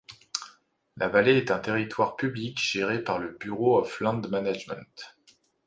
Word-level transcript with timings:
La 0.97 1.09
vallée 1.09 1.37
est 1.37 1.51
un 1.51 1.59
territoire 1.59 2.15
public 2.15 2.57
géré 2.59 3.03
par 3.03 3.19
le 3.19 3.37
Bureau 3.39 3.77
of 3.79 3.99
Land 3.99 4.27
Management. 4.29 5.15